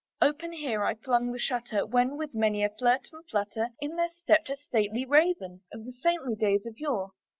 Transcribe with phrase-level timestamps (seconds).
[0.19, 4.09] Open here I flung the shutter, when, with many a flirt and flutter, In there
[4.09, 7.11] stepped a stately Raven of the saintly days of yore.